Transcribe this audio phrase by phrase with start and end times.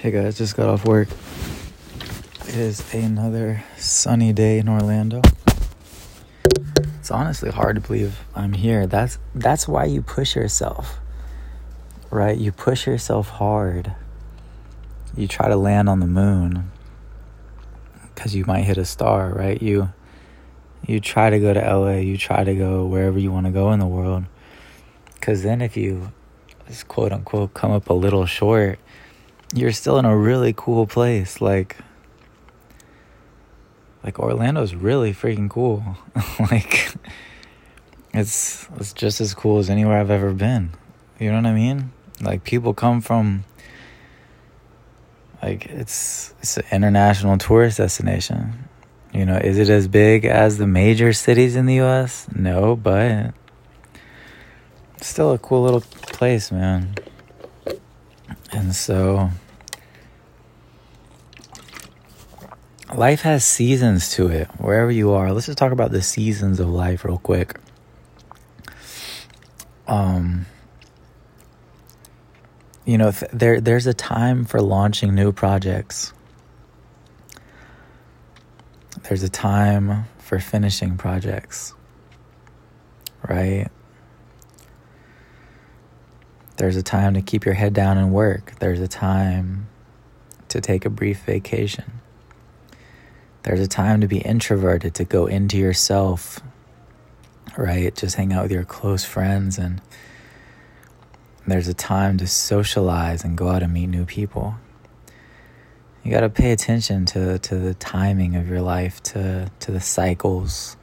[0.00, 1.08] Hey guys, just got off work.
[2.48, 5.20] It is another sunny day in Orlando.
[6.98, 8.86] It's honestly hard to believe I'm here.
[8.86, 10.98] That's that's why you push yourself.
[12.08, 12.38] Right?
[12.38, 13.94] You push yourself hard.
[15.14, 16.70] You try to land on the moon
[18.16, 19.60] cuz you might hit a star, right?
[19.60, 19.92] You
[20.86, 23.70] you try to go to LA, you try to go wherever you want to go
[23.70, 24.24] in the world.
[25.20, 26.10] Cuz then if you
[26.88, 28.78] quote unquote come up a little short,
[29.54, 31.40] you're still in a really cool place.
[31.40, 31.76] Like,
[34.04, 35.82] like Orlando's really freaking cool.
[36.50, 36.94] like,
[38.12, 40.70] it's it's just as cool as anywhere I've ever been.
[41.18, 41.92] You know what I mean?
[42.20, 43.44] Like, people come from.
[45.42, 48.68] Like it's it's an international tourist destination.
[49.12, 52.28] You know, is it as big as the major cities in the U.S.?
[52.34, 53.32] No, but
[55.00, 56.94] still a cool little place, man.
[58.52, 59.30] And so
[62.94, 65.32] life has seasons to it, wherever you are.
[65.32, 67.58] Let's just talk about the seasons of life real quick.
[69.86, 70.46] Um
[72.84, 76.12] you know, there there's a time for launching new projects.
[79.08, 81.74] There's a time for finishing projects.
[83.28, 83.68] Right?
[86.60, 88.52] There's a time to keep your head down and work.
[88.58, 89.66] There's a time
[90.48, 91.90] to take a brief vacation.
[93.44, 96.38] There's a time to be introverted, to go into yourself,
[97.56, 97.94] right?
[97.96, 99.56] Just hang out with your close friends.
[99.56, 99.80] And
[101.46, 104.56] there's a time to socialize and go out and meet new people.
[106.04, 109.80] You got to pay attention to, to the timing of your life, to, to the
[109.80, 110.76] cycles,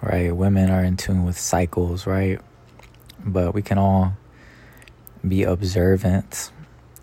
[0.00, 0.30] right?
[0.30, 2.40] Women are in tune with cycles, right?
[3.26, 4.16] But we can all
[5.26, 6.50] be observant.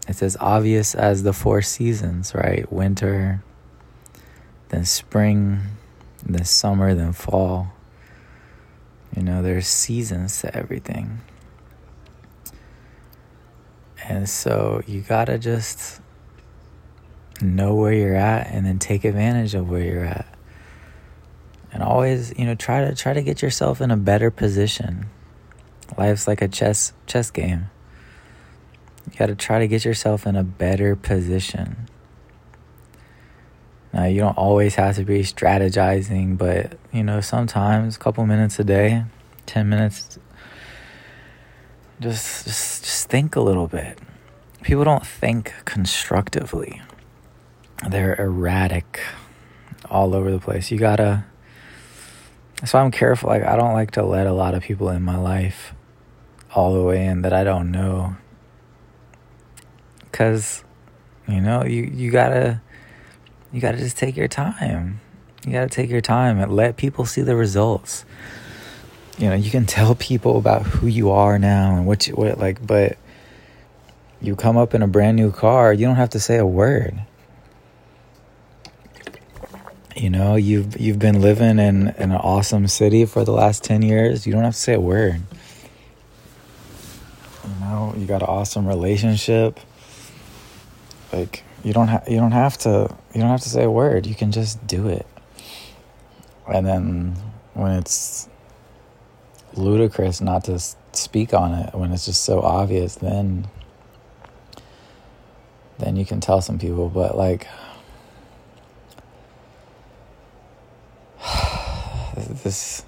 [0.07, 2.71] It's as obvious as the four seasons, right?
[2.71, 3.43] Winter,
[4.69, 5.59] then spring,
[6.25, 7.73] then summer, then fall.
[9.15, 11.19] You know, there's seasons to everything.
[14.07, 16.01] And so you gotta just
[17.41, 20.27] know where you're at and then take advantage of where you're at.
[21.73, 25.05] And always, you know, try to try to get yourself in a better position.
[25.97, 27.69] Life's like a chess chess game.
[29.11, 31.87] You got to try to get yourself in a better position.
[33.93, 38.57] Now, you don't always have to be strategizing, but you know, sometimes a couple minutes
[38.59, 39.03] a day,
[39.47, 40.17] 10 minutes
[41.99, 43.99] just just just think a little bit.
[44.61, 46.81] People don't think constructively.
[47.87, 49.01] They're erratic
[49.89, 50.71] all over the place.
[50.71, 51.25] You got to
[52.71, 53.29] why I'm careful.
[53.29, 55.73] Like I don't like to let a lot of people in my life
[56.53, 58.15] all the way in that I don't know
[60.11, 60.63] Cause,
[61.27, 62.61] you know, you, you gotta
[63.51, 65.01] you gotta just take your time.
[65.45, 68.05] You gotta take your time and let people see the results.
[69.17, 72.39] You know, you can tell people about who you are now and what you what
[72.39, 72.97] like, but
[74.21, 77.01] you come up in a brand new car, you don't have to say a word.
[79.95, 83.81] You know, you've you've been living in, in an awesome city for the last ten
[83.81, 84.25] years.
[84.25, 85.21] You don't have to say a word.
[87.43, 89.59] You know, you got an awesome relationship
[91.11, 94.05] like you don't have you don't have to you don't have to say a word.
[94.05, 95.05] You can just do it.
[96.47, 97.15] And then
[97.53, 98.27] when it's
[99.53, 100.59] ludicrous not to
[100.93, 103.47] speak on it, when it's just so obvious, then
[105.79, 106.89] then you can tell some people.
[106.89, 107.47] But like
[112.43, 112.83] this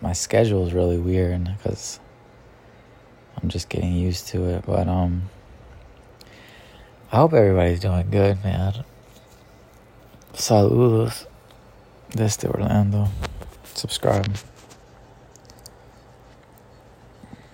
[0.00, 1.98] my schedule is really weird because
[3.40, 4.64] I'm just getting used to it.
[4.66, 5.28] But um
[7.10, 8.84] I hope everybody's doing good, man.
[10.34, 11.26] Saludos
[12.10, 13.08] desde Orlando.
[13.74, 14.30] Subscribe.